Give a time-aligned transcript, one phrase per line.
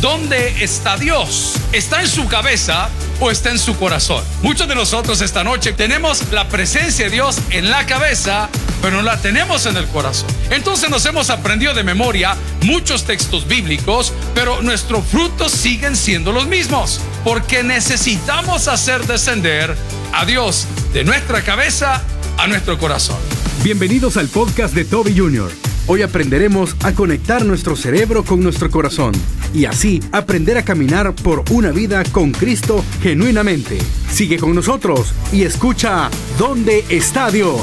[0.00, 1.54] ¿dónde está Dios?
[1.72, 2.88] ¿Está en su cabeza
[3.20, 4.24] o está en su corazón?
[4.42, 8.48] Muchos de nosotros esta noche tenemos la presencia de Dios en la cabeza,
[8.82, 10.28] pero no la tenemos en el corazón.
[10.50, 16.46] Entonces nos hemos aprendido de memoria muchos textos bíblicos, pero nuestros frutos siguen siendo los
[16.46, 19.76] mismos, porque necesitamos hacer descender
[20.12, 22.02] a Dios de nuestra cabeza
[22.38, 23.18] a nuestro corazón.
[23.62, 25.50] Bienvenidos al podcast de Toby Jr.
[25.86, 29.12] Hoy aprenderemos a conectar nuestro cerebro con nuestro corazón
[29.54, 33.78] y así aprender a caminar por una vida con Cristo genuinamente.
[34.10, 37.60] Sigue con nosotros y escucha ¿Dónde está Dios?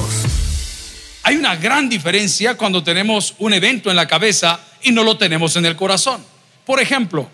[1.23, 5.55] Hay una gran diferencia cuando tenemos un evento en la cabeza y no lo tenemos
[5.55, 6.23] en el corazón.
[6.65, 7.29] Por ejemplo,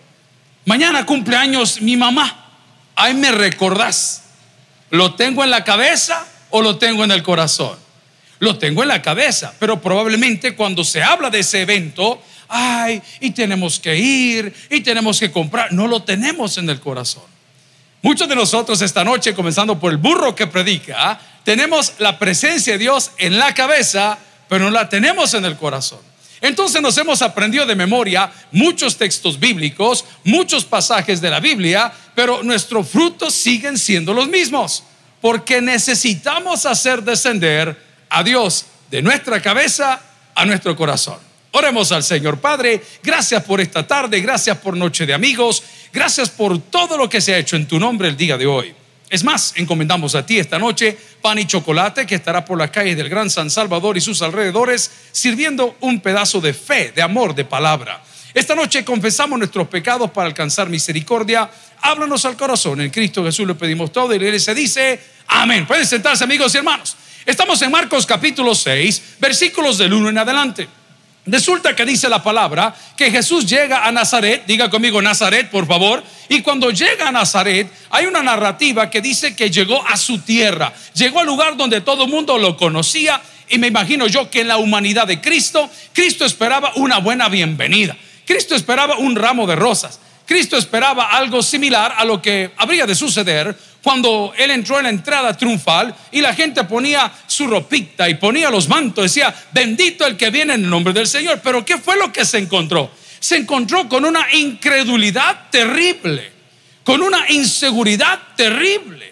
[0.66, 2.49] mañana cumpleaños mi mamá.
[2.96, 4.24] Ahí me recordás.
[4.90, 7.84] ¿Lo tengo en la cabeza o lo tengo en el corazón?
[8.44, 12.22] lo tengo en la cabeza, pero probablemente cuando se habla de ese evento,
[12.53, 17.23] ay, y tenemos que ir, y tenemos que comprar, no lo tenemos en el corazón.
[18.04, 22.79] Muchos de nosotros esta noche, comenzando por el burro que predica, tenemos la presencia de
[22.79, 25.99] Dios en la cabeza, pero no la tenemos en el corazón.
[26.41, 32.43] Entonces nos hemos aprendido de memoria muchos textos bíblicos, muchos pasajes de la Biblia, pero
[32.43, 34.84] nuestros frutos siguen siendo los mismos,
[35.21, 40.01] porque necesitamos hacer descender a Dios de nuestra cabeza
[40.35, 41.32] a nuestro corazón.
[41.55, 45.62] Oremos al Señor Padre, gracias por esta tarde, gracias por Noche de Amigos,
[45.93, 48.73] gracias por todo lo que se ha hecho en tu nombre el día de hoy.
[49.07, 52.98] Es más, encomendamos a ti esta noche pan y chocolate que estará por las calles
[52.98, 57.45] del Gran San Salvador y sus alrededores sirviendo un pedazo de fe, de amor, de
[57.45, 58.04] palabra.
[58.34, 61.51] Esta noche confesamos nuestros pecados para alcanzar misericordia.
[61.82, 62.82] Háblanos al corazón.
[62.82, 65.67] En Cristo Jesús le pedimos todo y la se dice amén.
[65.67, 66.95] Pueden sentarse amigos y hermanos.
[67.28, 70.67] Estamos en Marcos capítulo 6, versículos del 1 en adelante.
[71.25, 76.03] Resulta que dice la palabra que Jesús llega a Nazaret, diga conmigo Nazaret, por favor,
[76.28, 80.74] y cuando llega a Nazaret hay una narrativa que dice que llegó a su tierra,
[80.94, 84.50] llegó al lugar donde todo el mundo lo conocía y me imagino yo que en
[84.50, 87.95] la humanidad de Cristo, Cristo esperaba una buena bienvenida,
[88.25, 92.95] Cristo esperaba un ramo de rosas, Cristo esperaba algo similar a lo que habría de
[92.95, 98.16] suceder cuando él entró en la entrada triunfal y la gente ponía su ropita y
[98.16, 101.41] ponía los mantos, decía, bendito el que viene en el nombre del Señor.
[101.44, 102.89] Pero ¿qué fue lo que se encontró?
[103.19, 106.31] Se encontró con una incredulidad terrible,
[106.85, 109.11] con una inseguridad terrible.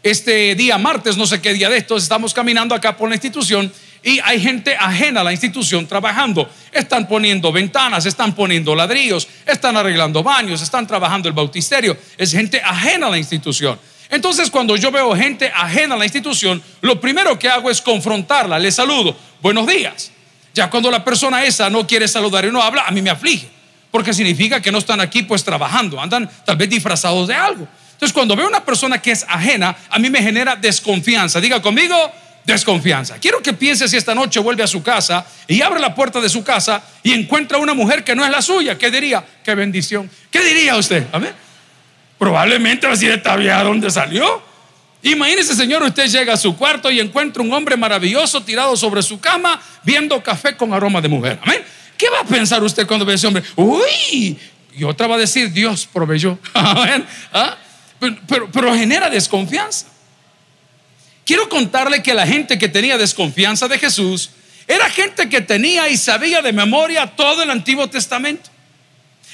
[0.00, 3.72] Este día martes, no sé qué día de estos, estamos caminando acá por la institución
[4.04, 6.48] y hay gente ajena a la institución trabajando.
[6.70, 11.96] Están poniendo ventanas, están poniendo ladrillos, están arreglando baños, están trabajando el bautisterio.
[12.16, 13.76] Es gente ajena a la institución.
[14.14, 18.60] Entonces cuando yo veo gente ajena a la institución, lo primero que hago es confrontarla,
[18.60, 20.12] le saludo, buenos días.
[20.54, 23.48] Ya cuando la persona esa no quiere saludar y no habla, a mí me aflige,
[23.90, 27.66] porque significa que no están aquí pues trabajando, andan tal vez disfrazados de algo.
[27.94, 31.40] Entonces cuando veo una persona que es ajena, a mí me genera desconfianza.
[31.40, 31.96] Diga conmigo,
[32.44, 33.16] desconfianza.
[33.18, 36.28] Quiero que piense si esta noche vuelve a su casa y abre la puerta de
[36.28, 38.78] su casa y encuentra una mujer que no es la suya.
[38.78, 39.24] ¿Qué diría?
[39.42, 40.08] Qué bendición.
[40.30, 41.04] ¿Qué diría usted?
[41.10, 41.43] A ver.
[42.18, 44.42] Probablemente va a decir, ¿esta dónde salió?
[45.02, 49.20] Imagínese, señor, usted llega a su cuarto y encuentra un hombre maravilloso tirado sobre su
[49.20, 51.38] cama viendo café con aroma de mujer.
[51.42, 51.62] Amén.
[51.98, 53.42] ¿Qué va a pensar usted cuando ve a ese hombre?
[53.54, 54.38] Uy,
[54.76, 56.38] y otra va a decir, Dios proveyó.
[56.54, 57.06] Amén.
[57.32, 57.56] ¿Ah?
[58.00, 59.86] Pero, pero genera desconfianza.
[61.26, 64.30] Quiero contarle que la gente que tenía desconfianza de Jesús
[64.66, 68.50] era gente que tenía y sabía de memoria todo el Antiguo Testamento.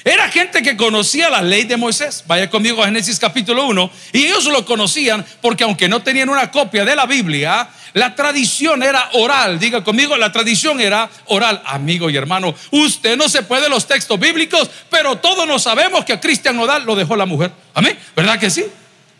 [0.03, 2.23] Era gente que conocía la ley de Moisés.
[2.25, 3.91] Vaya conmigo a Génesis capítulo 1.
[4.13, 8.81] Y ellos lo conocían porque aunque no tenían una copia de la Biblia, la tradición
[8.81, 9.59] era oral.
[9.59, 11.61] Diga conmigo, la tradición era oral.
[11.65, 16.13] Amigo y hermano, usted no se puede los textos bíblicos, pero todos nos sabemos que
[16.13, 17.51] a Cristian Nodal lo dejó la mujer.
[17.75, 17.97] Amén.
[18.15, 18.65] ¿Verdad que sí?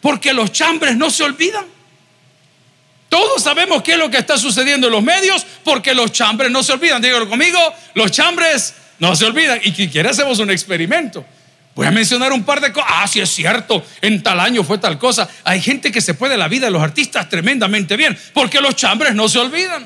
[0.01, 1.65] Porque los chambres no se olvidan.
[3.07, 6.63] Todos sabemos qué es lo que está sucediendo en los medios porque los chambres no
[6.63, 7.01] se olvidan.
[7.01, 7.59] Dígalo conmigo,
[7.93, 9.59] los chambres no se olvidan.
[9.63, 11.25] Y si quiere hacemos un experimento.
[11.75, 12.89] Voy a mencionar un par de cosas.
[12.93, 15.27] Ah, sí es cierto, en tal año fue tal cosa.
[15.43, 19.15] Hay gente que se puede la vida de los artistas tremendamente bien, porque los chambres
[19.15, 19.85] no se olvidan.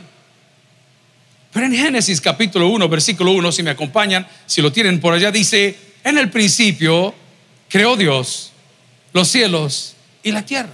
[1.53, 5.31] Pero en Génesis capítulo 1, versículo 1, si me acompañan, si lo tienen por allá,
[5.31, 7.15] dice, en el principio
[7.69, 8.51] creó Dios
[9.13, 10.73] los cielos y la tierra.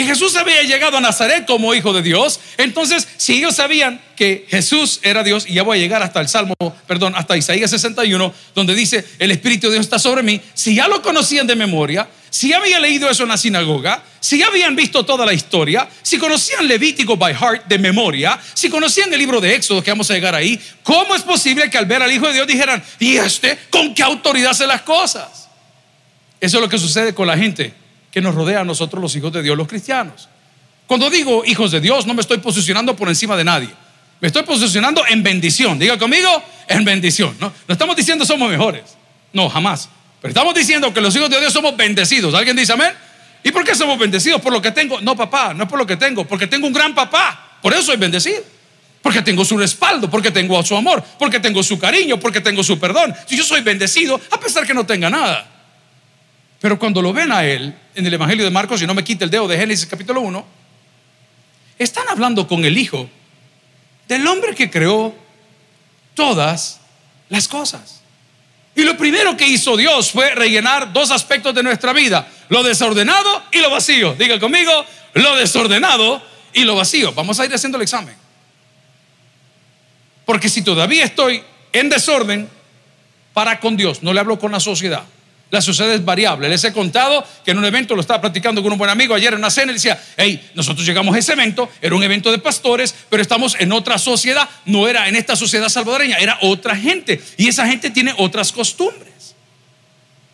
[0.00, 2.40] Y Jesús había llegado a Nazaret como hijo de Dios.
[2.56, 6.28] Entonces, si ellos sabían que Jesús era Dios, y ya voy a llegar hasta el
[6.28, 6.54] Salmo,
[6.86, 10.88] perdón, hasta Isaías 61, donde dice, el Espíritu de Dios está sobre mí, si ya
[10.88, 15.26] lo conocían de memoria, si habían leído eso en la sinagoga, si habían visto toda
[15.26, 19.84] la historia, si conocían Levítico by heart de memoria, si conocían el libro de Éxodo,
[19.84, 22.46] que vamos a llegar ahí, ¿cómo es posible que al ver al Hijo de Dios
[22.46, 25.50] dijeran, ¿y este con qué autoridad hace las cosas?
[26.40, 27.79] Eso es lo que sucede con la gente
[28.10, 30.28] que nos rodea a nosotros los hijos de Dios, los cristianos.
[30.86, 33.70] Cuando digo hijos de Dios, no me estoy posicionando por encima de nadie.
[34.20, 35.78] Me estoy posicionando en bendición.
[35.78, 37.36] Diga conmigo, en bendición.
[37.40, 38.82] No, estamos diciendo somos mejores.
[39.32, 39.88] No, jamás.
[40.20, 42.34] Pero estamos diciendo que los hijos de Dios somos bendecidos.
[42.34, 42.92] ¿Alguien dice amén?
[43.42, 44.40] ¿Y por qué somos bendecidos?
[44.40, 45.00] Por lo que tengo.
[45.00, 47.58] No, papá, no es por lo que tengo, porque tengo un gran papá.
[47.62, 48.42] Por eso soy bendecido.
[49.02, 52.78] Porque tengo su respaldo, porque tengo su amor, porque tengo su cariño, porque tengo su
[52.78, 53.14] perdón.
[53.26, 55.49] Si yo soy bendecido, a pesar que no tenga nada.
[56.60, 59.24] Pero cuando lo ven a él en el Evangelio de Marcos, y no me quite
[59.24, 60.46] el dedo de Génesis capítulo 1,
[61.78, 63.08] están hablando con el Hijo
[64.06, 65.14] del hombre que creó
[66.14, 66.80] todas
[67.30, 68.02] las cosas.
[68.74, 73.42] Y lo primero que hizo Dios fue rellenar dos aspectos de nuestra vida, lo desordenado
[73.52, 74.14] y lo vacío.
[74.14, 74.70] Diga conmigo,
[75.14, 76.22] lo desordenado
[76.52, 77.12] y lo vacío.
[77.12, 78.14] Vamos a ir haciendo el examen.
[80.26, 81.42] Porque si todavía estoy
[81.72, 82.48] en desorden,
[83.32, 85.04] para con Dios, no le hablo con la sociedad.
[85.50, 86.48] La sociedad es variable.
[86.48, 89.32] Les he contado que en un evento lo estaba platicando con un buen amigo ayer
[89.32, 89.72] en una cena.
[89.72, 93.56] Y decía, hey, nosotros llegamos a ese evento, era un evento de pastores, pero estamos
[93.58, 94.48] en otra sociedad.
[94.64, 97.20] No era en esta sociedad salvadoreña, era otra gente.
[97.36, 99.10] Y esa gente tiene otras costumbres.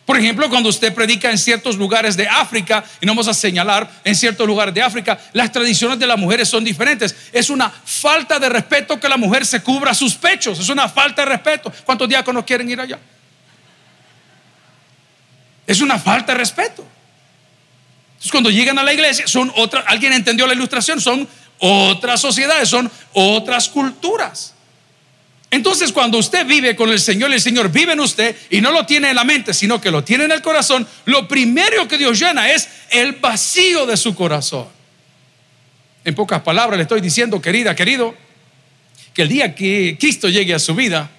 [0.05, 3.89] Por ejemplo, cuando usted predica en ciertos lugares de África, y no vamos a señalar
[4.05, 7.13] en ciertos lugares de África, las tradiciones de las mujeres son diferentes.
[7.33, 10.59] Es una falta de respeto que la mujer se cubra sus pechos.
[10.59, 11.73] Es una falta de respeto.
[11.83, 12.99] ¿Cuántos diáconos quieren ir allá?
[15.67, 16.87] Es una falta de respeto.
[18.11, 21.27] Entonces, cuando llegan a la iglesia, son otras, alguien entendió la ilustración, son
[21.59, 24.55] otras sociedades, son otras culturas.
[25.51, 28.85] Entonces, cuando usted vive con el Señor, el Señor vive en usted y no lo
[28.85, 32.19] tiene en la mente, sino que lo tiene en el corazón, lo primero que Dios
[32.19, 34.67] llena es el vacío de su corazón.
[36.03, 38.15] En pocas palabras le estoy diciendo, querida, querido,
[39.13, 41.09] que el día que Cristo llegue a su vida,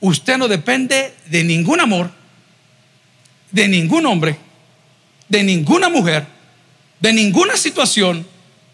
[0.00, 2.10] usted no depende de ningún amor,
[3.54, 4.36] de ningún hombre,
[5.28, 6.26] de ninguna mujer,
[6.98, 8.26] de ninguna situación,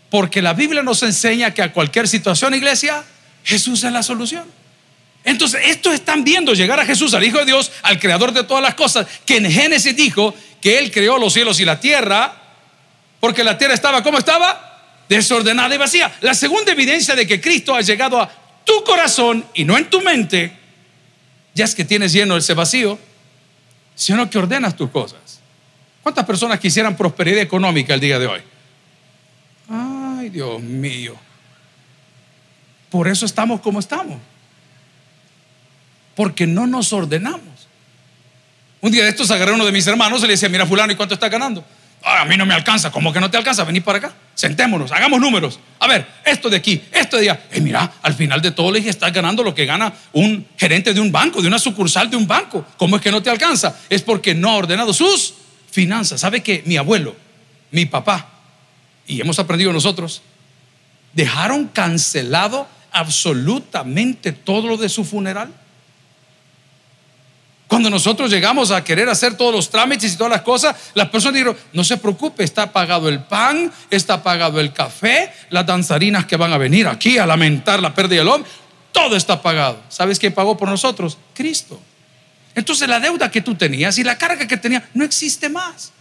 [0.08, 3.04] porque la Biblia nos enseña que a cualquier situación, iglesia,
[3.44, 4.44] Jesús es la solución.
[5.22, 8.62] Entonces, estos están viendo llegar a Jesús, al Hijo de Dios, al Creador de todas
[8.62, 12.40] las cosas, que en Génesis dijo que Él creó los cielos y la tierra,
[13.20, 15.04] porque la tierra estaba, ¿cómo estaba?
[15.10, 16.10] Desordenada y vacía.
[16.22, 18.32] La segunda evidencia de que Cristo ha llegado a
[18.64, 20.56] tu corazón y no en tu mente,
[21.52, 22.98] ya es que tienes lleno ese vacío,
[23.94, 25.40] sino que ordenas tus cosas.
[26.02, 28.40] ¿Cuántas personas quisieran prosperidad económica el día de hoy?
[29.68, 31.14] Ay, Dios mío.
[32.90, 34.18] Por eso estamos como estamos.
[36.16, 37.68] Porque no nos ordenamos.
[38.80, 40.92] Un día de estos agarré a uno de mis hermanos y le decía, mira fulano,
[40.92, 41.64] ¿y cuánto está ganando?
[42.02, 42.90] A mí no me alcanza.
[42.90, 43.64] ¿Cómo que no te alcanza?
[43.64, 44.12] Vení para acá.
[44.34, 45.60] Sentémonos, hagamos números.
[45.78, 47.44] A ver, esto de aquí, esto de allá.
[47.50, 50.94] Eh, mira, al final de todo le dije, estás ganando lo que gana un gerente
[50.94, 52.64] de un banco, de una sucursal de un banco.
[52.78, 53.76] ¿Cómo es que no te alcanza?
[53.90, 55.34] Es porque no ha ordenado sus
[55.70, 56.20] finanzas.
[56.20, 57.14] ¿Sabe que mi abuelo,
[57.70, 58.28] mi papá,
[59.06, 60.22] y hemos aprendido nosotros,
[61.12, 65.52] dejaron cancelado absolutamente todo lo de su funeral?
[67.70, 71.34] Cuando nosotros llegamos a querer hacer todos los trámites y todas las cosas, las personas
[71.34, 76.36] dijeron, no se preocupe, está pagado el pan, está pagado el café, las danzarinas que
[76.36, 78.50] van a venir aquí a lamentar la pérdida del hombre,
[78.90, 79.80] todo está pagado.
[79.88, 81.16] ¿Sabes quién pagó por nosotros?
[81.32, 81.80] Cristo.
[82.56, 85.92] Entonces la deuda que tú tenías y la carga que tenías no existe más.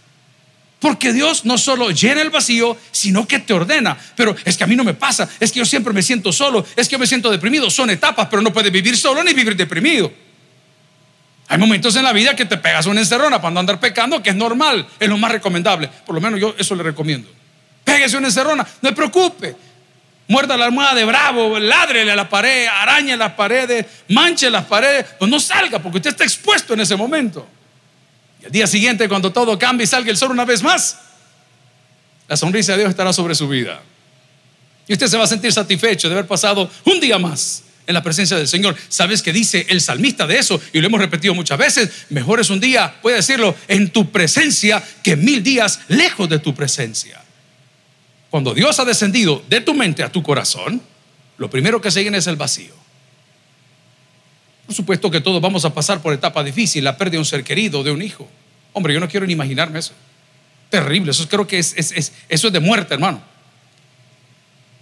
[0.80, 3.96] Porque Dios no solo llena el vacío, sino que te ordena.
[4.16, 6.66] Pero es que a mí no me pasa, es que yo siempre me siento solo,
[6.74, 7.70] es que yo me siento deprimido.
[7.70, 10.12] Son etapas, pero no puedes vivir solo ni vivir deprimido.
[11.50, 14.30] Hay momentos en la vida que te pegas una encerrona para no andar pecando, que
[14.30, 15.88] es normal, es lo más recomendable.
[16.06, 17.28] Por lo menos yo eso le recomiendo.
[17.82, 19.56] Pégase una encerrona, no se preocupe.
[20.28, 25.06] Muerda la almohada de bravo, ládrele a la pared, arañe las paredes, manche las paredes.
[25.18, 27.44] Pues no salga porque usted está expuesto en ese momento.
[28.40, 31.00] Y el día siguiente, cuando todo cambie y salga el sol una vez más,
[32.28, 33.80] la sonrisa de Dios estará sobre su vida.
[34.86, 38.02] Y usted se va a sentir satisfecho de haber pasado un día más en la
[38.02, 38.76] presencia del Señor.
[38.88, 40.60] ¿Sabes qué dice el salmista de eso?
[40.72, 41.90] Y lo hemos repetido muchas veces.
[42.08, 46.54] Mejor es un día, puede decirlo, en tu presencia que mil días lejos de tu
[46.54, 47.22] presencia.
[48.30, 50.80] Cuando Dios ha descendido de tu mente a tu corazón,
[51.36, 52.74] lo primero que se es el vacío.
[54.66, 57.42] Por supuesto que todos vamos a pasar por etapa difícil, la pérdida de un ser
[57.42, 58.28] querido, de un hijo.
[58.72, 59.92] Hombre, yo no quiero ni imaginarme eso.
[60.68, 63.20] Terrible, eso creo que es, eso es de muerte, hermano.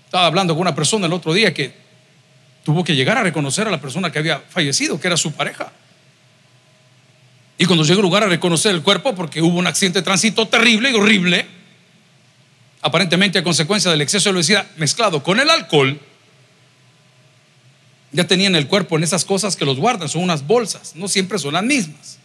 [0.04, 1.87] Estaba hablando con una persona el otro día que
[2.68, 5.72] tuvo que llegar a reconocer a la persona que había fallecido, que era su pareja.
[7.56, 10.46] Y cuando llega al lugar a reconocer el cuerpo, porque hubo un accidente de tránsito
[10.48, 11.46] terrible y horrible,
[12.82, 15.98] aparentemente a consecuencia del exceso de velocidad mezclado con el alcohol,
[18.12, 21.38] ya tenían el cuerpo en esas cosas que los guardan, son unas bolsas, no siempre
[21.38, 22.18] son las mismas.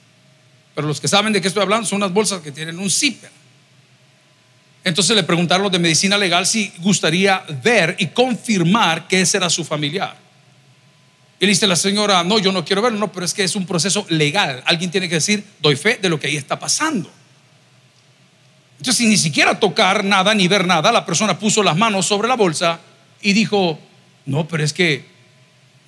[0.75, 3.31] Pero los que saben de qué estoy hablando son unas bolsas que tienen un zipper.
[4.83, 9.49] Entonces le preguntaron los de medicina legal si gustaría ver y confirmar que ese era
[9.49, 10.22] su familiar.
[11.43, 13.53] Y le dice la señora, no, yo no quiero verlo, no, pero es que es
[13.57, 14.63] un proceso legal.
[14.65, 17.11] Alguien tiene que decir, doy fe de lo que ahí está pasando.
[18.77, 22.29] Entonces, sin ni siquiera tocar nada ni ver nada, la persona puso las manos sobre
[22.29, 22.79] la bolsa
[23.21, 23.77] y dijo,
[24.25, 25.03] no, pero es que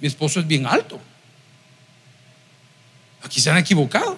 [0.02, 1.00] mi esposo es bien alto.
[3.24, 4.18] Aquí se han equivocado.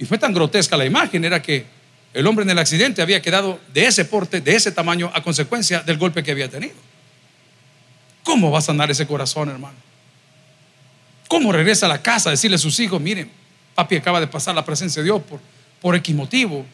[0.00, 1.66] Y fue tan grotesca la imagen, era que
[2.14, 5.82] el hombre en el accidente había quedado de ese porte, de ese tamaño, a consecuencia
[5.82, 6.89] del golpe que había tenido.
[8.30, 9.74] ¿Cómo va a sanar ese corazón, hermano?
[11.26, 13.28] ¿Cómo regresa a la casa a decirle a sus hijos, miren,
[13.74, 15.40] papi acaba de pasar la presencia de Dios por,
[15.80, 16.64] por X motivo?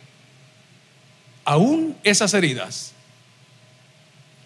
[1.47, 2.93] Aún esas heridas,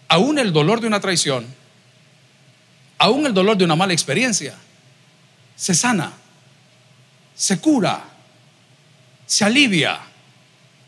[0.07, 1.45] aún el dolor de una traición,
[2.97, 4.55] aún el dolor de una mala experiencia,
[5.57, 6.13] se sana,
[7.35, 8.05] se cura,
[9.27, 9.99] se alivia,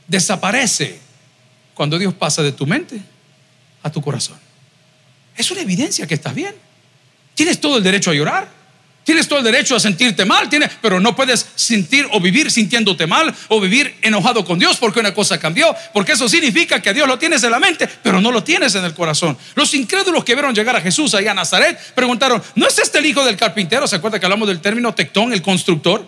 [0.07, 1.01] desaparece
[1.75, 3.03] cuando Dios pasa de tu mente
[3.83, 4.42] a tu corazón.
[5.37, 6.55] Es una evidencia que estás bien.
[7.35, 8.63] Tienes todo el derecho a llorar.
[9.05, 13.09] Tienes todo el derecho a sentirte mal, tienes, pero no puedes sentir o vivir sintiéndote
[13.09, 17.09] mal o vivir enojado con Dios porque una cosa cambió, porque eso significa que Dios
[17.09, 19.37] lo tienes en la mente, pero no lo tienes en el corazón.
[19.57, 23.07] Los incrédulos que vieron llegar a Jesús allá a Nazaret preguntaron, ¿no es este el
[23.07, 23.89] hijo del carpintero?
[23.89, 26.07] ¿Se acuerda que hablamos del término tectón, el constructor?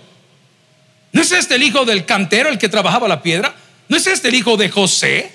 [1.10, 3.56] ¿No es este el hijo del cantero, el que trabajaba la piedra?
[3.88, 5.32] ¿No es este el hijo de José?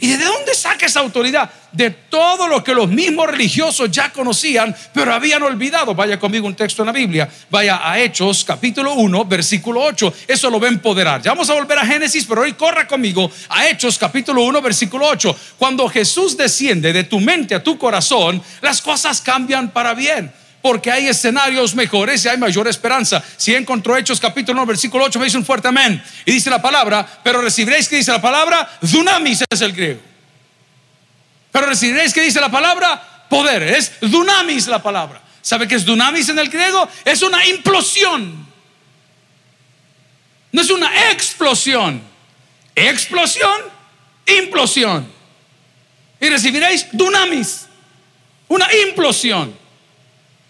[0.00, 1.50] ¿Y de dónde saca esa autoridad?
[1.72, 5.94] De todo lo que los mismos religiosos ya conocían, pero habían olvidado.
[5.94, 7.28] Vaya conmigo un texto en la Biblia.
[7.50, 10.12] Vaya a Hechos, capítulo 1, versículo 8.
[10.26, 11.20] Eso lo va a empoderar.
[11.20, 15.06] Ya vamos a volver a Génesis, pero hoy corra conmigo a Hechos, capítulo 1, versículo
[15.06, 15.36] 8.
[15.58, 20.90] Cuando Jesús desciende de tu mente a tu corazón, las cosas cambian para bien porque
[20.90, 23.22] hay escenarios mejores y hay mayor esperanza.
[23.36, 26.02] Si encontró Hechos capítulo 1, versículo 8, me dice un fuerte amén.
[26.26, 30.00] Y dice la palabra, pero recibiréis que dice la palabra, dunamis es el griego.
[31.50, 35.20] Pero recibiréis que dice la palabra, poder, es dunamis la palabra.
[35.42, 36.88] ¿Sabe qué es dunamis en el griego?
[37.04, 38.46] Es una implosión.
[40.52, 42.02] No es una explosión.
[42.74, 43.60] Explosión,
[44.26, 45.10] implosión.
[46.20, 47.66] Y recibiréis dunamis,
[48.48, 49.59] una implosión.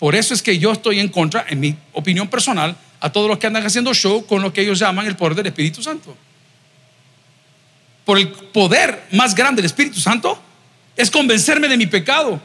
[0.00, 3.38] Por eso es que yo estoy en contra, en mi opinión personal, a todos los
[3.38, 6.16] que andan haciendo show con lo que ellos llaman el poder del Espíritu Santo.
[8.06, 10.40] Por el poder más grande del Espíritu Santo
[10.96, 12.40] es convencerme de mi pecado.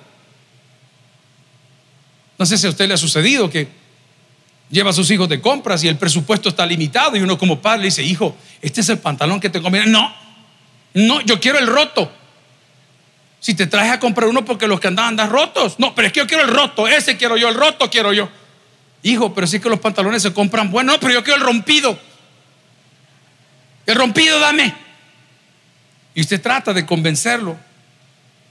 [2.38, 3.70] No sé si a usted le ha sucedido que
[4.70, 7.80] lleva a sus hijos de compras y el presupuesto está limitado y uno como padre
[7.80, 9.90] le dice, hijo, este es el pantalón que te conviene.
[9.90, 10.14] No,
[10.94, 12.12] no, yo quiero el roto.
[13.46, 15.78] Si te traes a comprar uno porque los que andan andan rotos.
[15.78, 16.88] No, pero es que yo quiero el roto.
[16.88, 18.28] Ese quiero yo, el roto quiero yo.
[19.04, 20.96] Hijo, pero sí que los pantalones se compran buenos.
[20.96, 21.96] No, pero yo quiero el rompido.
[23.86, 24.74] El rompido dame.
[26.16, 27.56] Y usted trata de convencerlo.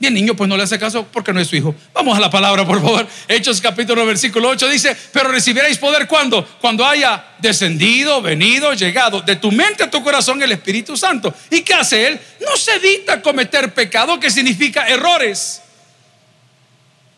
[0.00, 1.74] Y el niño pues no le hace caso porque no es su hijo.
[1.92, 3.06] Vamos a la palabra, por favor.
[3.28, 6.44] Hechos capítulo versículo 8 dice, pero recibiréis poder cuando?
[6.60, 11.32] Cuando haya descendido, venido, llegado de tu mente a tu corazón el Espíritu Santo.
[11.50, 12.20] ¿Y qué hace Él?
[12.40, 15.62] No se evita cometer pecado, que significa errores.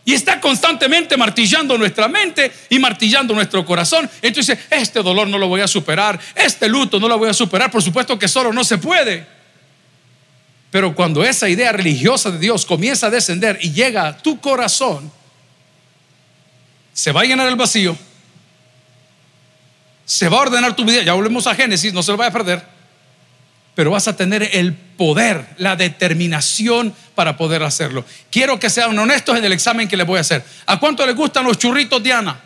[0.05, 4.09] Y está constantemente martillando nuestra mente y martillando nuestro corazón.
[4.23, 7.71] Entonces, este dolor no lo voy a superar, este luto no lo voy a superar.
[7.73, 9.36] Por supuesto que solo no se puede.
[10.71, 15.11] Pero cuando esa idea religiosa de Dios comienza a descender y llega a tu corazón,
[16.93, 17.97] se va a llenar el vacío,
[20.05, 21.03] se va a ordenar tu vida.
[21.03, 22.63] Ya volvemos a Génesis, no se lo vaya a perder.
[23.75, 28.05] Pero vas a tener el poder, la determinación para poder hacerlo.
[28.31, 30.43] Quiero que sean honestos en el examen que les voy a hacer.
[30.65, 32.41] ¿A cuánto les gustan los churritos, Diana?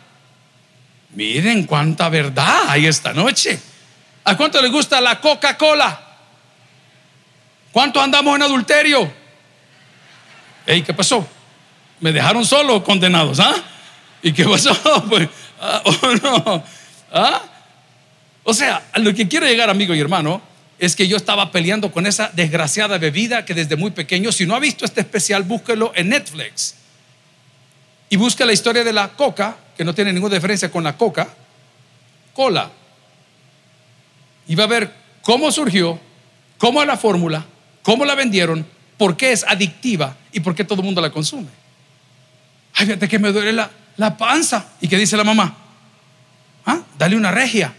[1.15, 3.59] Miren cuánta verdad hay esta noche.
[4.25, 6.10] ¿A cuánto les gusta la Coca-Cola?
[7.71, 9.11] ¿Cuántos andamos en adulterio?
[10.67, 11.27] ¿Y ¿qué pasó?
[11.99, 13.55] Me dejaron solo condenados, ¿ah?
[14.21, 14.71] ¿Y qué pasó?
[15.09, 16.63] Pues, ah, oh, no.
[17.11, 17.41] ¿Ah?
[18.43, 20.41] O sea, a lo que quiero llegar, amigo y hermano,
[20.79, 24.55] es que yo estaba peleando con esa desgraciada bebida que desde muy pequeño, si no
[24.55, 26.75] ha visto este especial, búsquelo en Netflix.
[28.09, 31.29] Y busca la historia de la coca, que no tiene ninguna diferencia con la coca,
[32.33, 32.71] cola.
[34.47, 35.99] Y va a ver cómo surgió,
[36.57, 37.45] cómo es la fórmula,
[37.83, 38.65] cómo la vendieron,
[38.97, 41.47] por qué es adictiva y por qué todo el mundo la consume.
[42.73, 44.65] Ay, fíjate que me duele la, la panza.
[44.79, 45.55] ¿Y qué dice la mamá?
[46.65, 46.79] ¿Ah?
[46.97, 47.73] Dale una regia.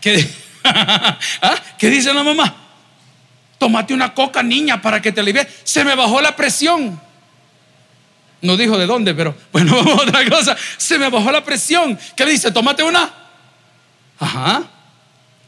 [0.00, 0.28] ¿qué,
[0.64, 1.56] ¿ah?
[1.78, 2.54] ¿Qué dice la mamá?
[3.58, 5.46] Tómate una coca, niña, para que te alivie.
[5.64, 7.00] Se me bajó la presión.
[8.42, 10.56] No dijo de dónde, pero bueno, otra cosa.
[10.76, 11.98] Se me bajó la presión.
[12.14, 12.52] ¿Qué dice?
[12.52, 13.10] Tómate una.
[14.18, 14.62] Ajá.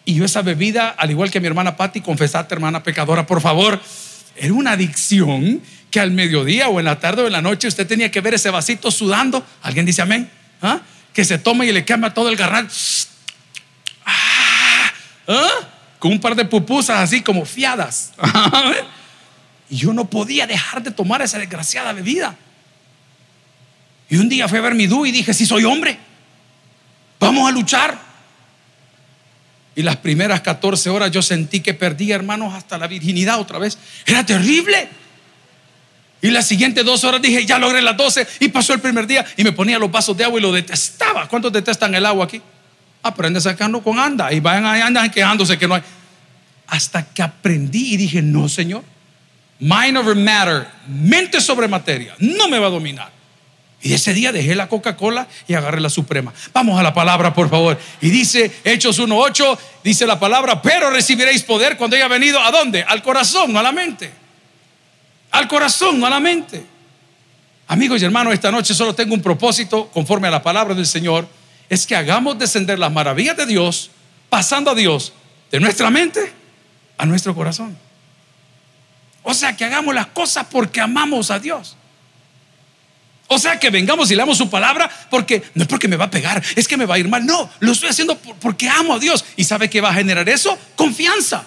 [0.09, 3.79] Y yo esa bebida, al igual que mi hermana Patti, confesate, hermana pecadora, por favor,
[4.37, 5.61] era una adicción
[5.91, 8.33] que al mediodía o en la tarde o en la noche usted tenía que ver
[8.33, 9.45] ese vasito sudando.
[9.61, 10.31] ¿Alguien dice amén?
[10.63, 10.81] ¿Ah?
[11.13, 12.71] Que se toma y le quema todo el garral.
[14.07, 14.93] Ah,
[15.29, 15.49] ¿Ah?
[15.99, 18.15] Con un par de pupusas así como fiadas.
[19.69, 22.35] y yo no podía dejar de tomar esa desgraciada bebida.
[24.09, 25.99] Y un día fui a ver mi du y dije, si soy hombre,
[27.21, 28.08] vamos a luchar.
[29.79, 33.79] Y las primeras 14 horas yo sentí que perdí, hermanos, hasta la virginidad otra vez.
[34.05, 34.89] Era terrible.
[36.21, 39.25] Y las siguientes dos horas dije, ya logré las 12 y pasó el primer día
[39.37, 41.29] y me ponía los vasos de agua y lo detestaba.
[41.29, 42.43] ¿Cuántos detestan el agua aquí?
[43.05, 45.83] Aprende sacando con anda y vayan ahí, andan quejándose que no hay.
[46.67, 48.83] Hasta que aprendí y dije, no, Señor,
[49.61, 53.18] mind over matter, mente sobre materia, no me va a dominar.
[53.81, 56.33] Y ese día dejé la Coca-Cola y agarré la Suprema.
[56.53, 57.79] Vamos a la palabra, por favor.
[58.01, 62.83] Y dice Hechos 1.8, dice la palabra, pero recibiréis poder cuando haya venido a dónde?
[62.83, 64.11] Al corazón, no a la mente.
[65.31, 66.67] Al corazón, no a la mente.
[67.69, 71.29] Amigos y hermanos, esta noche solo tengo un propósito conforme a la palabra del Señor.
[71.69, 73.91] Es que hagamos descender las maravillas de Dios,
[74.29, 75.13] pasando a Dios
[75.51, 76.33] de nuestra mente
[76.99, 77.79] a nuestro corazón.
[79.23, 81.77] O sea, que hagamos las cosas porque amamos a Dios.
[83.29, 86.11] O sea, que vengamos y leamos su palabra porque no es porque me va a
[86.11, 87.25] pegar, es que me va a ir mal.
[87.25, 89.25] No, lo estoy haciendo porque amo a Dios.
[89.37, 90.59] ¿Y sabe qué va a generar eso?
[90.75, 91.45] Confianza.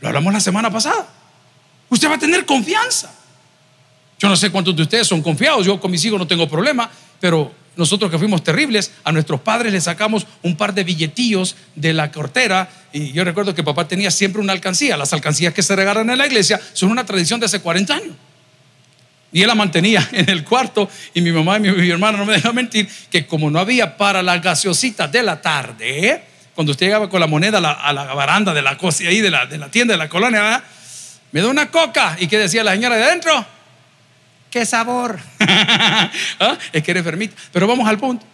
[0.00, 1.08] Lo hablamos la semana pasada.
[1.88, 3.10] Usted va a tener confianza.
[4.20, 5.66] Yo no sé cuántos de ustedes son confiados.
[5.66, 6.88] Yo con mis hijos no tengo problema,
[7.20, 11.92] pero nosotros que fuimos terribles, a nuestros padres les sacamos un par de billetillos de
[11.92, 14.96] la cortera y yo recuerdo que papá tenía siempre una alcancía.
[14.96, 18.16] Las alcancías que se regalan en la iglesia son una tradición de hace 40 años.
[19.32, 22.34] Y él la mantenía en el cuarto y mi mamá y mi, hermana no me
[22.34, 26.22] dejan mentir que como no había para las gaseositas de la tarde,
[26.54, 29.46] cuando usted llegaba con la moneda a la, baranda de la cosa ahí de la,
[29.46, 30.62] de la tienda de la colonia,
[31.30, 33.46] me da una coca y que decía la señora de adentro,
[34.50, 35.18] qué sabor.
[35.38, 36.58] ¿Ah?
[36.72, 37.36] Es que era enfermita.
[37.52, 38.24] Pero vamos al punto.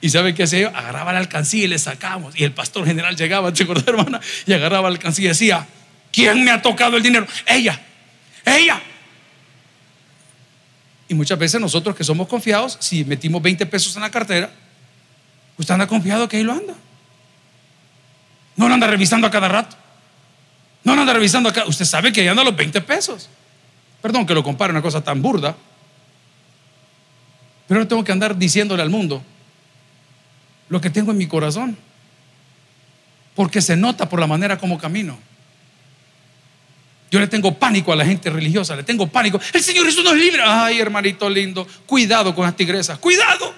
[0.00, 0.68] ¿Y sabe qué hacía yo?
[0.68, 2.38] Agarraba la alcancía y le sacábamos.
[2.38, 4.20] Y el pastor general llegaba, ¿te hermana?
[4.46, 5.66] Y agarraba la alcancía y decía,
[6.12, 7.26] ¿quién me ha tocado el dinero?
[7.46, 7.80] Ella,
[8.44, 8.80] ella.
[11.08, 14.50] Y muchas veces nosotros que somos confiados, si metimos 20 pesos en la cartera,
[15.56, 16.74] usted anda confiado que ahí lo anda.
[18.56, 19.76] No lo anda revisando a cada rato.
[20.82, 21.64] No lo anda revisando acá.
[21.66, 23.28] Usted sabe que ahí anda los 20 pesos.
[24.02, 25.56] Perdón que lo compare una cosa tan burda.
[27.68, 29.22] Pero no tengo que andar diciéndole al mundo
[30.68, 31.76] lo que tengo en mi corazón.
[33.34, 35.18] Porque se nota por la manera como camino.
[37.16, 39.40] Yo le tengo pánico a la gente religiosa, le tengo pánico.
[39.54, 40.42] El Señor Jesús nos libre.
[40.44, 43.54] Ay, hermanito lindo, cuidado con las tigresas, cuidado.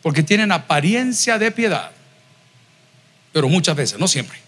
[0.00, 1.90] Porque tienen apariencia de piedad.
[3.34, 4.38] Pero muchas veces, no siempre,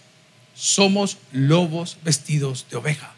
[0.55, 3.13] somos lobos vestidos de oveja.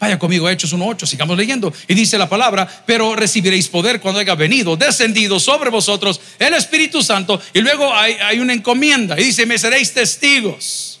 [0.00, 1.72] Vaya conmigo, Hechos 1.8, sigamos leyendo.
[1.86, 7.00] Y dice la palabra, pero recibiréis poder cuando haya venido, descendido sobre vosotros el Espíritu
[7.00, 7.40] Santo.
[7.54, 9.16] Y luego hay una encomienda.
[9.20, 10.98] Y dice, me seréis testigos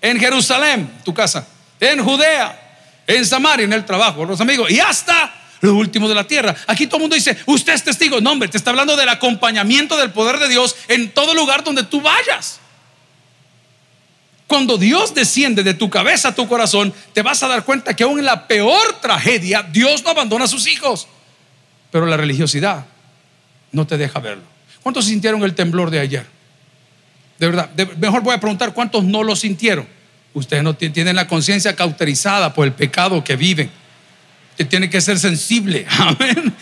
[0.00, 1.46] en Jerusalén, tu casa,
[1.82, 2.58] en Judea,
[3.08, 6.54] en Samaria, en el trabajo, los amigos, y hasta lo último de la tierra.
[6.68, 8.20] Aquí todo el mundo dice, usted es testigo.
[8.20, 11.82] No, hombre, te está hablando del acompañamiento del poder de Dios en todo lugar donde
[11.82, 12.60] tú vayas.
[14.46, 18.04] Cuando Dios desciende de tu cabeza a tu corazón, te vas a dar cuenta que
[18.04, 21.08] aún en la peor tragedia, Dios no abandona a sus hijos.
[21.90, 22.86] Pero la religiosidad
[23.72, 24.44] no te deja verlo.
[24.82, 26.26] ¿Cuántos sintieron el temblor de ayer?
[27.38, 30.01] De verdad, mejor voy a preguntar cuántos no lo sintieron.
[30.34, 33.70] Ustedes no tienen la conciencia cauterizada por el pecado que viven.
[34.52, 35.86] Usted tiene que ser sensible.
[35.98, 36.54] Amén.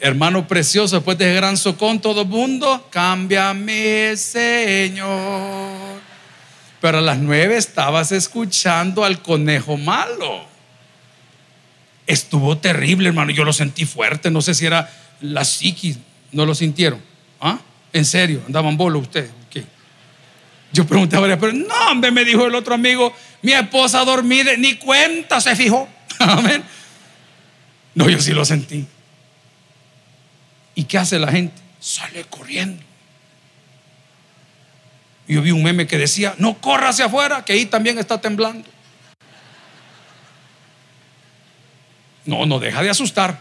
[0.00, 6.00] Hermano precioso, después de gran socón, todo el mundo, cámbiame, Señor.
[6.80, 10.46] Pero a las nueve estabas escuchando al conejo malo.
[12.06, 13.30] Estuvo terrible, hermano.
[13.30, 14.30] Yo lo sentí fuerte.
[14.30, 15.98] No sé si era la psiquis.
[16.32, 17.00] No lo sintieron.
[17.40, 17.58] ¿Ah?
[17.92, 19.30] En serio, andaban bolo ustedes.
[20.72, 25.40] Yo preguntaba, pero no, hombre, me dijo el otro amigo, mi esposa dormida, ni cuenta
[25.40, 25.88] se fijó.
[26.18, 26.62] Amén.
[27.94, 28.86] No, yo sí lo sentí.
[30.74, 31.60] ¿Y qué hace la gente?
[31.80, 32.82] Sale corriendo.
[35.26, 38.68] Yo vi un meme que decía, no corra hacia afuera, que ahí también está temblando.
[42.24, 43.40] No, no deja de asustar.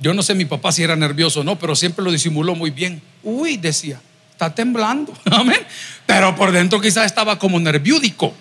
[0.00, 2.70] Yo no sé mi papá si era nervioso o no, pero siempre lo disimuló muy
[2.70, 3.02] bien.
[3.22, 4.00] Uy, decía,
[4.36, 5.14] está temblando.
[5.30, 5.66] Amén.
[6.04, 8.34] Pero por dentro quizás estaba como nerviúdico.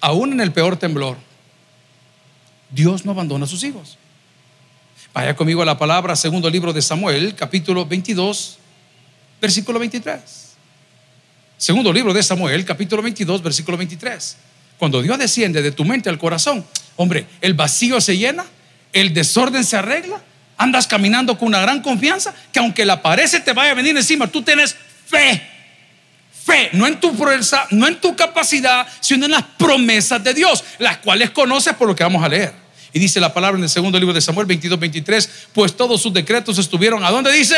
[0.00, 1.16] Aún en el peor temblor,
[2.70, 3.96] Dios no abandona a sus hijos.
[5.14, 8.58] Vaya conmigo a la palabra, segundo libro de Samuel, capítulo 22,
[9.40, 10.20] versículo 23.
[11.56, 14.36] Segundo libro de Samuel, capítulo 22, versículo 23.
[14.78, 18.44] Cuando Dios desciende de tu mente al corazón, hombre, el vacío se llena,
[18.92, 20.20] el desorden se arregla,
[20.56, 23.96] andas caminando con una gran confianza, que aunque la pared se te vaya a venir
[23.96, 25.50] encima, tú tienes fe.
[26.44, 30.62] Fe, no en tu fuerza, no en tu capacidad, sino en las promesas de Dios,
[30.78, 32.52] las cuales conoces por lo que vamos a leer.
[32.92, 36.12] Y dice la palabra en el segundo libro de Samuel 22, 23, pues todos sus
[36.12, 37.56] decretos estuvieron, ¿a dónde dice?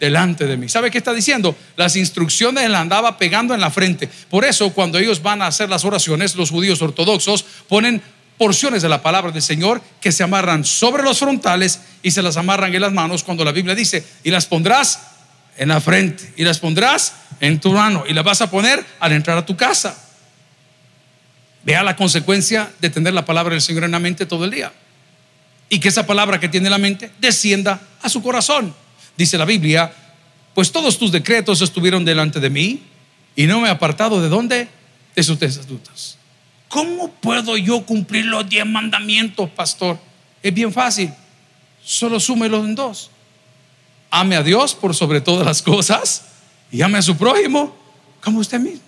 [0.00, 0.68] delante de mí.
[0.68, 1.56] ¿Sabe qué está diciendo?
[1.76, 4.08] Las instrucciones la andaba pegando en la frente.
[4.28, 8.02] Por eso cuando ellos van a hacer las oraciones, los judíos ortodoxos ponen
[8.38, 12.36] porciones de la palabra del Señor que se amarran sobre los frontales y se las
[12.36, 15.00] amarran en las manos cuando la Biblia dice, y las pondrás
[15.56, 19.12] en la frente, y las pondrás en tu mano, y las vas a poner al
[19.12, 19.96] entrar a tu casa.
[21.64, 24.72] Vea la consecuencia de tener la palabra del Señor en la mente todo el día.
[25.68, 28.74] Y que esa palabra que tiene en la mente descienda a su corazón
[29.16, 29.92] dice la Biblia,
[30.54, 32.82] pues todos tus decretos estuvieron delante de mí
[33.36, 34.68] y no me he apartado de dónde?
[35.14, 35.38] De sus.
[36.74, 39.96] ¿Cómo puedo yo cumplir los diez mandamientos, pastor?
[40.42, 41.08] Es bien fácil.
[41.84, 43.12] Solo súmelos en dos.
[44.10, 46.24] Ame a Dios por sobre todas las cosas
[46.72, 47.76] y ame a su prójimo
[48.20, 48.80] como usted mismo.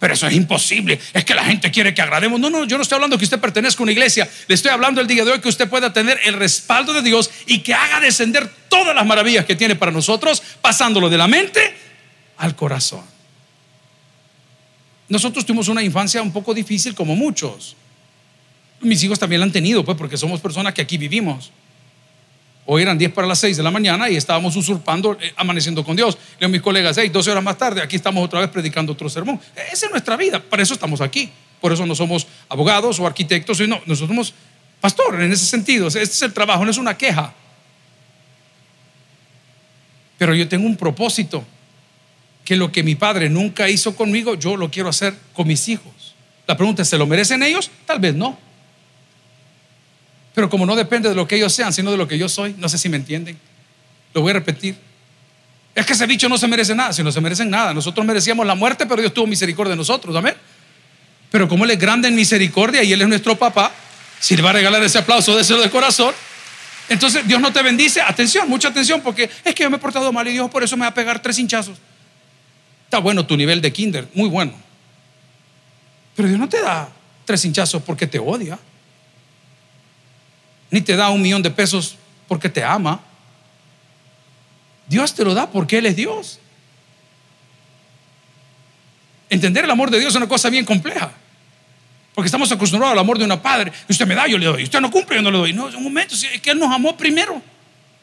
[0.00, 0.98] Pero eso es imposible.
[1.12, 2.40] Es que la gente quiere que agrademos.
[2.40, 4.28] No, no, yo no estoy hablando que usted pertenezca a una iglesia.
[4.48, 7.30] Le estoy hablando el día de hoy que usted pueda tener el respaldo de Dios
[7.46, 11.76] y que haga descender todas las maravillas que tiene para nosotros, pasándolo de la mente
[12.38, 13.17] al corazón.
[15.08, 17.76] Nosotros tuvimos una infancia un poco difícil como muchos.
[18.80, 21.50] Mis hijos también la han tenido, pues porque somos personas que aquí vivimos.
[22.70, 25.96] Hoy eran 10 para las 6 de la mañana y estábamos usurpando, eh, amaneciendo con
[25.96, 26.18] Dios.
[26.38, 29.08] Leo a mis colegas, 6, 12 horas más tarde, aquí estamos otra vez predicando otro
[29.08, 29.40] sermón.
[29.72, 31.30] Esa es nuestra vida, para eso estamos aquí.
[31.62, 34.34] Por eso no somos abogados o arquitectos, no, nosotros somos
[34.82, 35.88] pastores en ese sentido.
[35.88, 37.32] Este es el trabajo, no es una queja.
[40.18, 41.44] Pero yo tengo un propósito,
[42.48, 46.14] que lo que mi padre nunca hizo conmigo, yo lo quiero hacer con mis hijos.
[46.46, 47.70] La pregunta es, ¿se lo merecen ellos?
[47.84, 48.38] Tal vez no.
[50.34, 52.54] Pero como no depende de lo que ellos sean, sino de lo que yo soy,
[52.56, 53.38] no sé si me entienden.
[54.14, 54.78] Lo voy a repetir.
[55.74, 57.74] Es que ese bicho no se merece nada, si no se merecen nada.
[57.74, 60.34] Nosotros merecíamos la muerte, pero Dios tuvo misericordia de nosotros, amén.
[61.30, 63.72] Pero como Él es grande en misericordia y Él es nuestro papá,
[64.20, 66.14] si le va a regalar ese aplauso de de corazón,
[66.88, 68.00] entonces Dios no te bendice.
[68.00, 70.78] Atención, mucha atención, porque es que yo me he portado mal y Dios por eso
[70.78, 71.76] me va a pegar tres hinchazos.
[72.88, 74.52] Está bueno tu nivel de kinder, muy bueno.
[76.16, 76.88] Pero Dios no te da
[77.26, 78.58] tres hinchazos porque te odia
[80.70, 81.96] ni te da un millón de pesos
[82.26, 83.00] porque te ama.
[84.86, 86.40] Dios te lo da porque Él es Dios.
[89.30, 91.12] Entender el amor de Dios es una cosa bien compleja.
[92.14, 93.72] Porque estamos acostumbrados al amor de una padre.
[93.88, 94.64] Usted me da, yo le doy.
[94.64, 95.52] Usted no cumple, yo no le doy.
[95.52, 96.14] No, un momento.
[96.14, 97.40] Es que Él nos amó primero.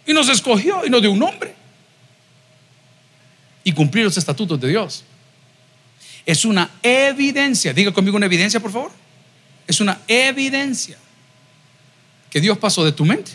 [0.06, 1.54] Y nos escogió y nos dio un nombre.
[3.65, 5.04] Y cumplir los estatutos de Dios.
[6.25, 7.73] Es una evidencia.
[7.73, 8.91] Diga conmigo una evidencia, por favor.
[9.67, 10.97] Es una evidencia
[12.30, 13.32] que Dios pasó de tu mente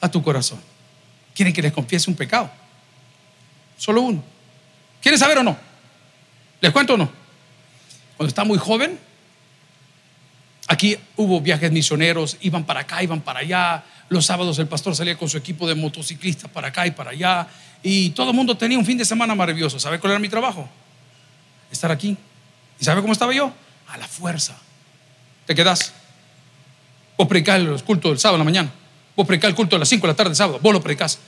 [0.00, 0.60] a tu corazón.
[1.34, 2.50] ¿Quieren que les confiese un pecado?
[3.78, 4.22] Solo uno.
[5.00, 5.56] ¿Quieren saber o no?
[6.60, 7.10] ¿Les cuento o no?
[8.16, 8.98] Cuando estaba muy joven,
[10.68, 13.84] aquí hubo viajes misioneros, iban para acá, iban para allá.
[14.12, 17.48] Los sábados el pastor salía con su equipo de motociclistas para acá y para allá.
[17.82, 19.80] Y todo el mundo tenía un fin de semana maravilloso.
[19.80, 20.68] ¿Sabe cuál era mi trabajo?
[21.70, 22.16] Estar aquí.
[22.78, 23.52] ¿Y sabe cómo estaba yo?
[23.88, 24.54] A la fuerza.
[25.46, 25.94] Te quedas
[27.16, 28.72] Vos predicás el culto del sábado en la mañana.
[29.14, 30.58] Vos predicás el culto de las 5 de la tarde del sábado.
[30.60, 31.18] Vos lo predicás.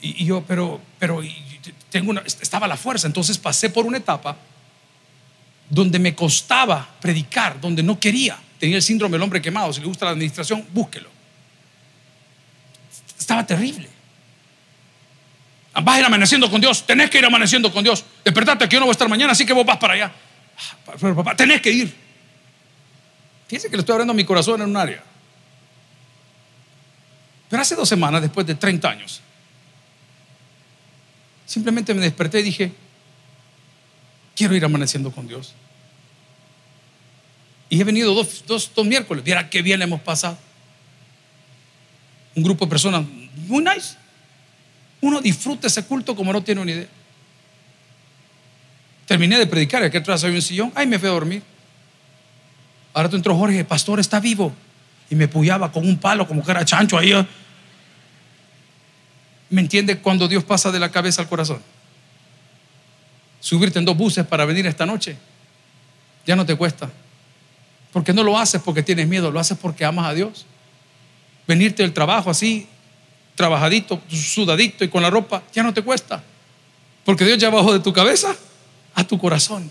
[0.00, 1.20] Y, yo, pero, pero
[1.90, 3.06] tengo una, estaba la fuerza.
[3.06, 4.36] Entonces pasé por una etapa
[5.68, 8.38] donde me costaba predicar, donde no quería.
[8.58, 9.72] Tenía el síndrome del hombre quemado.
[9.72, 11.11] Si le gusta la administración, búsquelo.
[13.22, 13.88] Estaba terrible.
[15.74, 16.84] Vas a ir amaneciendo con Dios.
[16.84, 18.04] Tenés que ir amaneciendo con Dios.
[18.24, 20.12] Despertate que yo no voy a estar mañana, así que vos vas para allá.
[20.58, 21.94] Ah, pero papá, tenés que ir.
[23.46, 25.04] Fíjense que le estoy abriendo mi corazón en un área.
[27.48, 29.20] Pero hace dos semanas, después de 30 años,
[31.46, 32.72] simplemente me desperté y dije,
[34.34, 35.54] quiero ir amaneciendo con Dios.
[37.70, 39.22] Y he venido dos, dos, dos miércoles.
[39.22, 40.36] Viera qué bien hemos pasado.
[42.34, 43.04] Un grupo de personas
[43.46, 43.96] muy nice.
[45.00, 46.86] Uno disfruta ese culto como no tiene una idea.
[49.06, 50.72] Terminé de predicar, aquí atrás hay un sillón.
[50.74, 51.42] Ay, me fui a dormir.
[52.94, 54.52] Ahora tú entró Jorge, pastor está vivo.
[55.10, 57.12] y me puyaba con un palo como que era chancho ahí.
[57.12, 57.26] ¿eh?
[59.50, 61.60] ¿Me entiende cuando Dios pasa de la cabeza al corazón?
[63.40, 65.16] Subirte en dos buses para venir esta noche
[66.26, 66.90] ya no te cuesta.
[67.92, 70.46] Porque no lo haces porque tienes miedo, lo haces porque amas a Dios.
[71.46, 72.66] Venirte del trabajo así,
[73.34, 76.22] trabajadito, sudadito y con la ropa, ya no te cuesta.
[77.04, 78.36] Porque Dios ya bajó de tu cabeza
[78.94, 79.70] a tu corazón.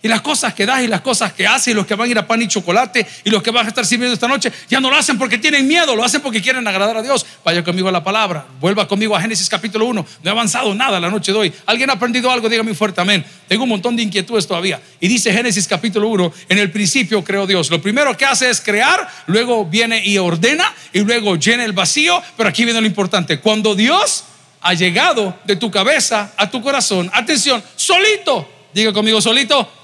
[0.00, 2.10] Y las cosas que das y las cosas que haces y los que van a
[2.10, 4.80] ir a pan y chocolate y los que van a estar sirviendo esta noche, ya
[4.80, 7.26] no lo hacen porque tienen miedo, lo hacen porque quieren agradar a Dios.
[7.44, 10.06] Vaya conmigo a la palabra, vuelva conmigo a Génesis capítulo 1.
[10.22, 11.52] No he avanzado nada la noche de hoy.
[11.66, 12.48] ¿Alguien ha aprendido algo?
[12.48, 13.24] Dígame fuerte, amén.
[13.48, 14.80] Tengo un montón de inquietudes todavía.
[15.00, 17.68] Y dice Génesis capítulo 1, en el principio creó Dios.
[17.70, 22.22] Lo primero que hace es crear, luego viene y ordena y luego llena el vacío.
[22.36, 23.40] Pero aquí viene lo importante.
[23.40, 24.24] Cuando Dios
[24.60, 29.77] ha llegado de tu cabeza a tu corazón, atención, solito, diga conmigo solito,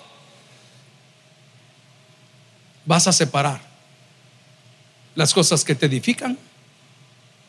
[2.85, 3.61] vas a separar
[5.15, 6.37] las cosas que te edifican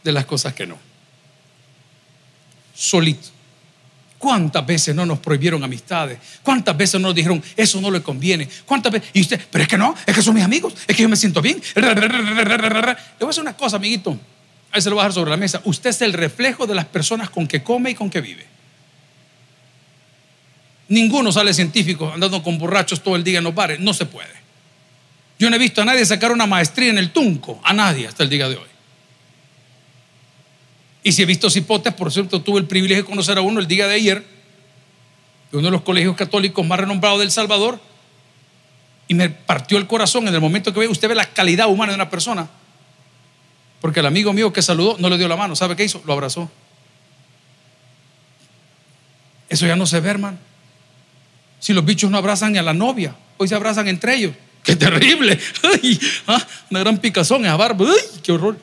[0.04, 0.78] de las cosas que no.
[2.76, 3.30] Solito.
[4.18, 6.20] ¿Cuántas veces no nos prohibieron amistades?
[6.42, 8.48] ¿Cuántas veces no nos dijeron, eso no le conviene?
[8.66, 9.10] ¿Cuántas veces?
[9.14, 11.16] Y usted, pero es que no, es que son mis amigos, es que yo me
[11.16, 11.62] siento bien.
[11.76, 14.18] Le voy a decir una cosa, amiguito.
[14.72, 15.62] Ahí se lo voy a dejar sobre la mesa.
[15.66, 18.46] Usted es el reflejo de las personas con que come y con que vive.
[20.88, 23.80] Ninguno sale científico andando con borrachos todo el día en los bares.
[23.80, 24.45] No se puede.
[25.38, 28.24] Yo no he visto a nadie sacar una maestría en el tunco, a nadie hasta
[28.24, 28.68] el día de hoy.
[31.04, 33.68] Y si he visto cipotes, por cierto, tuve el privilegio de conocer a uno el
[33.68, 34.26] día de ayer,
[35.52, 37.80] de uno de los colegios católicos más renombrados del Salvador,
[39.08, 41.92] y me partió el corazón en el momento que ve, usted ve la calidad humana
[41.92, 42.50] de una persona,
[43.82, 46.02] porque el amigo mío que saludó no le dio la mano, ¿sabe qué hizo?
[46.06, 46.50] Lo abrazó.
[49.48, 50.40] Eso ya no se ve, hermano.
[51.60, 54.36] Si los bichos no abrazan ni a la novia, hoy se abrazan entre ellos.
[54.66, 55.40] ¡Qué terrible!
[56.28, 57.86] Ah, una gran picazón en la barba.
[57.88, 58.58] ¡Ay, qué horror!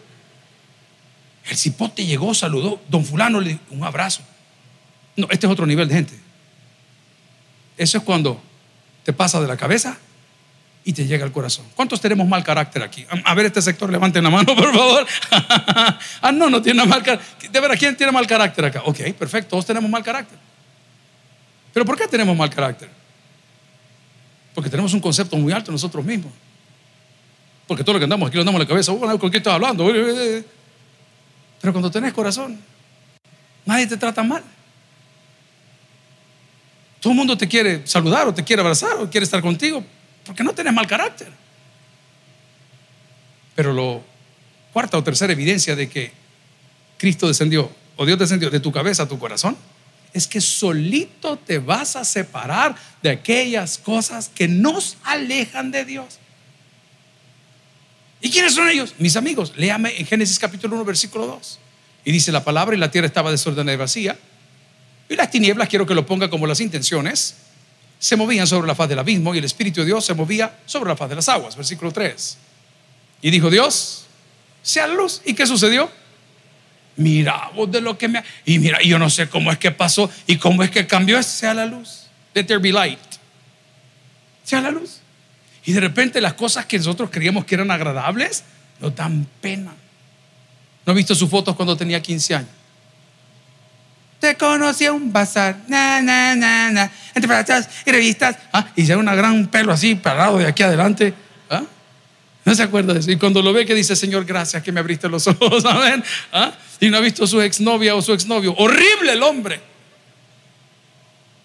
[1.49, 2.81] El cipote llegó, saludó.
[2.89, 4.23] Don Fulano le un abrazo.
[5.17, 6.15] No, este es otro nivel de gente.
[7.77, 8.41] Eso es cuando
[9.05, 9.97] te pasa de la cabeza
[10.85, 11.65] y te llega al corazón.
[11.77, 13.07] ¿Cuántos tenemos mal carácter aquí?
[13.25, 15.07] A ver, este sector, levanten la mano, por favor.
[16.23, 17.51] ah, no, no tiene mal carácter.
[17.51, 18.83] De verdad, ¿quién tiene mal carácter acá?
[18.87, 20.39] Ok, perfecto, todos tenemos mal carácter.
[21.73, 23.02] Pero ¿por qué tenemos mal carácter?
[24.55, 26.33] Porque tenemos un concepto muy alto nosotros mismos.
[27.67, 28.93] Porque todo lo que andamos aquí lo andamos en la cabeza.
[28.93, 29.87] Oh, ¿Con qué estás hablando?
[29.87, 32.59] Pero cuando tenés corazón,
[33.65, 34.43] nadie te trata mal.
[37.01, 39.85] Todo el mundo te quiere saludar o te quiere abrazar o quiere estar contigo
[40.25, 41.29] porque no tenés mal carácter.
[43.55, 44.03] Pero lo
[44.73, 46.13] cuarta o tercera evidencia de que
[46.99, 49.57] Cristo descendió o Dios descendió de tu cabeza a tu corazón
[50.13, 56.19] es que solito te vas a separar de aquellas cosas que nos alejan de Dios.
[58.21, 58.95] ¿Y quiénes son ellos?
[58.99, 59.53] Mis amigos.
[59.57, 61.59] Léame en Génesis capítulo 1, versículo 2.
[62.05, 64.19] Y dice la palabra, y la tierra estaba desordenada y vacía.
[65.09, 67.35] Y las tinieblas, quiero que lo ponga como las intenciones,
[67.99, 70.89] se movían sobre la faz del abismo y el Espíritu de Dios se movía sobre
[70.89, 71.57] la faz de las aguas.
[71.57, 72.37] Versículo 3.
[73.23, 74.05] Y dijo Dios,
[74.63, 75.21] sea la luz.
[75.25, 75.91] ¿Y qué sucedió?
[76.97, 78.23] Mira vos de lo que me...
[78.45, 81.23] Y mira, yo no sé cómo es que pasó y cómo es que cambió.
[81.23, 82.07] Sea la luz.
[82.35, 82.99] Let there be light.
[84.45, 85.01] Sea la luz.
[85.65, 88.45] Y de repente las cosas que nosotros creíamos que eran agradables
[88.81, 89.73] nos dan pena.
[90.85, 92.51] ¿No he visto sus fotos cuando tenía 15 años?
[94.19, 97.29] Te conocí a un bazar, na, na, na, na, entre
[97.87, 98.69] y revistas, ¿ah?
[98.77, 101.13] y ya una gran pelo así parado de aquí adelante.
[101.51, 101.65] ¿ah?
[102.45, 103.11] No se acuerda de eso.
[103.11, 106.05] Y cuando lo ve que dice, Señor, gracias que me abriste los ojos, amén.
[106.33, 106.53] ¿Ah?
[106.83, 108.57] Y no ha visto a su exnovia o su exnovio.
[108.59, 109.61] Horrible el hombre.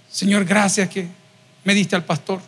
[0.10, 1.08] Señor, gracias que
[1.64, 2.42] me diste al pastor.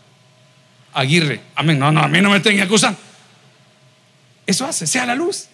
[0.93, 1.39] Aguirre.
[1.53, 1.77] Amén.
[1.77, 2.97] No, no, a mí no me tengan acusando.
[4.47, 5.49] Eso hace, sea la luz.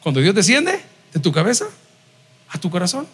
[0.00, 0.80] Cuando Dios desciende
[1.12, 1.66] de tu cabeza
[2.50, 3.08] a tu corazón,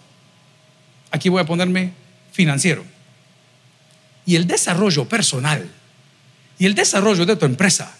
[1.10, 1.92] aquí voy a ponerme
[2.32, 2.84] financiero.
[4.26, 5.70] Y el desarrollo personal
[6.58, 7.96] y el desarrollo de tu empresa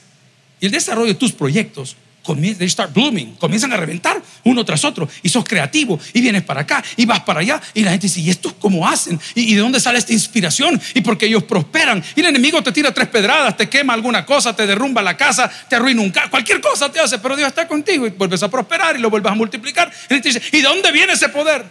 [0.61, 5.99] y el desarrollo de tus proyectos comienzan a reventar uno tras otro y sos creativo
[6.13, 8.87] y vienes para acá y vas para allá y la gente dice, ¿y estos cómo
[8.89, 9.21] hacen?
[9.35, 10.81] ¿Y, de dónde sale esta inspiración?
[10.95, 14.55] Y porque ellos prosperan y el enemigo te tira tres pedradas, te quema alguna cosa,
[14.55, 17.67] te derrumba la casa, te arruina un carro, cualquier cosa te hace, pero Dios está
[17.67, 19.93] contigo y vuelves a prosperar y lo vuelves a multiplicar.
[20.05, 21.65] Y te dice, ¿y de dónde viene ese poder?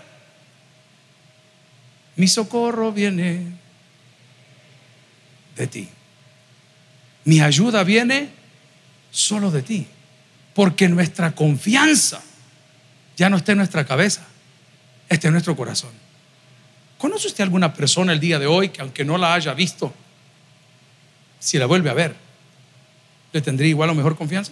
[2.16, 3.46] Mi socorro viene
[5.56, 5.88] de ti.
[7.24, 8.30] Mi ayuda viene
[9.12, 9.88] solo de ti.
[10.54, 12.22] Porque nuestra confianza
[13.18, 14.22] ya no está en nuestra cabeza,
[15.08, 15.92] está en nuestro corazón.
[16.98, 19.94] ¿Conoce usted alguna persona el día de hoy que aunque no la haya visto,
[21.40, 22.16] si la vuelve a ver,
[23.34, 24.52] le tendría igual o mejor confianza?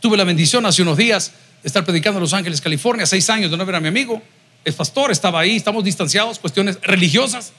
[0.00, 3.50] Tuve la bendición hace unos días de estar predicando en Los Ángeles, California, seis años
[3.50, 4.22] de no ver a mi amigo.
[4.64, 7.52] Es pastor, estaba ahí, estamos distanciados, cuestiones religiosas.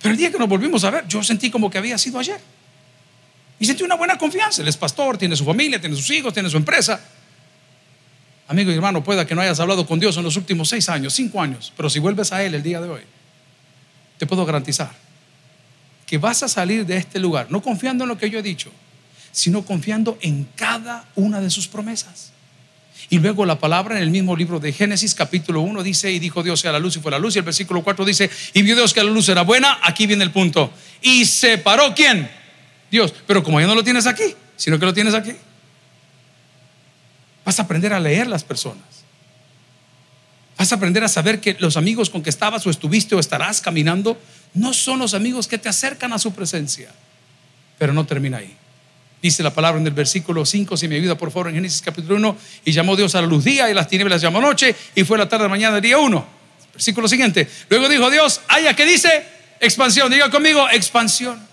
[0.00, 2.40] Pero el día que nos volvimos a ver, yo sentí como que había sido ayer.
[3.62, 4.60] Y sentí una buena confianza.
[4.60, 7.00] Él es pastor, tiene su familia, tiene sus hijos, tiene su empresa.
[8.48, 11.14] Amigo y hermano, pueda que no hayas hablado con Dios en los últimos seis años,
[11.14, 13.02] cinco años, pero si vuelves a Él el día de hoy,
[14.18, 14.90] te puedo garantizar
[16.04, 18.72] que vas a salir de este lugar, no confiando en lo que yo he dicho,
[19.30, 22.32] sino confiando en cada una de sus promesas.
[23.10, 26.42] Y luego la palabra en el mismo libro de Génesis capítulo 1 dice, y dijo
[26.42, 28.74] Dios sea la luz y fue la luz, y el versículo 4 dice, y vio
[28.74, 30.72] Dios que la luz era buena, aquí viene el punto.
[31.00, 32.41] Y separó quién?
[32.92, 33.12] Dios.
[33.26, 35.32] Pero como ya no lo tienes aquí, sino que lo tienes aquí,
[37.44, 38.84] vas a aprender a leer las personas.
[40.58, 43.62] Vas a aprender a saber que los amigos con que estabas o estuviste o estarás
[43.62, 44.20] caminando
[44.54, 46.92] no son los amigos que te acercan a su presencia.
[47.78, 48.54] Pero no termina ahí.
[49.22, 52.16] Dice la palabra en el versículo 5, si me ayuda por favor en Génesis capítulo
[52.16, 55.16] 1, y llamó Dios a la luz día y las tinieblas llamó noche y fue
[55.16, 56.26] la tarde, mañana, día 1.
[56.74, 57.48] Versículo siguiente.
[57.70, 59.24] Luego dijo Dios, haya que dice
[59.60, 61.51] expansión, diga conmigo expansión.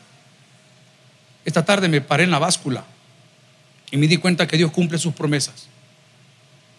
[1.50, 2.84] Esta tarde me paré en la báscula
[3.90, 5.66] y me di cuenta que Dios cumple sus promesas.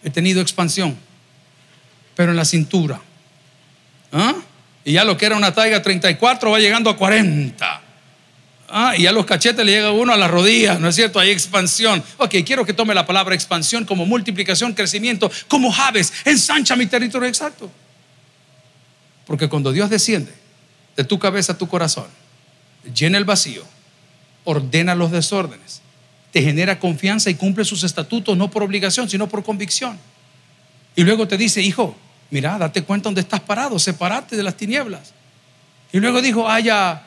[0.01, 0.97] He tenido expansión,
[2.15, 3.01] pero en la cintura.
[4.13, 4.33] ¿Ah?
[4.85, 7.81] Y ya lo que era una taiga 34 va llegando a 40.
[8.69, 11.19] Ah, y a los cachetes le llega uno a las rodillas, ¿no es cierto?
[11.19, 12.01] Hay expansión.
[12.15, 17.27] Ok, quiero que tome la palabra expansión como multiplicación, crecimiento, como Javes, ensancha mi territorio
[17.27, 17.69] exacto.
[19.25, 20.33] Porque cuando Dios desciende
[20.95, 22.07] de tu cabeza a tu corazón,
[22.95, 23.65] llena el vacío,
[24.43, 25.81] ordena los desórdenes,
[26.31, 29.97] te genera confianza y cumple sus estatutos no por obligación, sino por convicción.
[30.95, 31.95] Y luego te dice, hijo,
[32.29, 35.13] mira, date cuenta dónde estás parado, separate de las tinieblas.
[35.91, 37.01] Y luego dijo, haya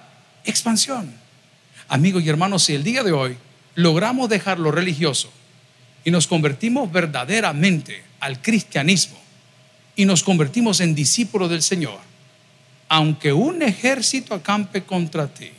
[0.44, 1.12] expansión.
[1.88, 3.36] Amigos y hermanos, si el día de hoy
[3.74, 5.30] logramos dejar lo religioso
[6.04, 9.18] y nos convertimos verdaderamente al cristianismo
[9.96, 11.98] y nos convertimos en discípulos del Señor,
[12.88, 15.50] aunque un ejército acampe contra ti,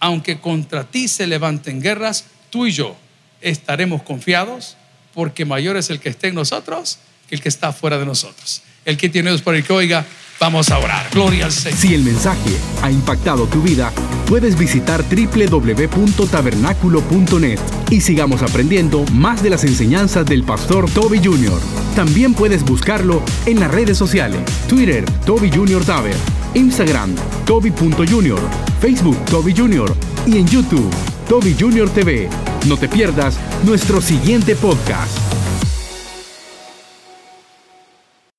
[0.00, 2.96] aunque contra ti se levanten guerras, tú y yo
[3.40, 4.76] estaremos confiados
[5.14, 8.62] porque mayor es el que esté en nosotros que el que está fuera de nosotros.
[8.84, 10.04] El que tiene Dios por el que oiga,
[10.38, 11.08] vamos a orar.
[11.10, 11.78] Gloria al Señor.
[11.78, 12.50] Si el mensaje
[12.82, 13.92] ha impactado tu vida,
[14.26, 17.58] puedes visitar www.tabernaculo.net
[17.90, 21.60] y sigamos aprendiendo más de las enseñanzas del pastor Toby Jr.
[21.96, 25.84] También puedes buscarlo en las redes sociales, Twitter, Toby Jr.
[25.84, 26.16] Taber,
[26.54, 29.92] Instagram, Toby.Jr., Facebook, Toby Jr.
[30.26, 30.90] y en YouTube,
[31.28, 31.88] Toby Jr.
[31.90, 32.28] TV.
[32.68, 35.55] No te pierdas nuestro siguiente podcast.